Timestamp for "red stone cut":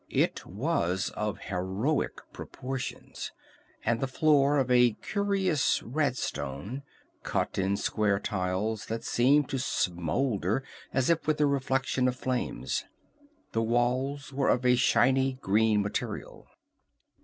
5.83-7.59